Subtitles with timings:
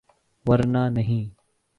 [0.47, 1.23] ‘ورنہ نہیں۔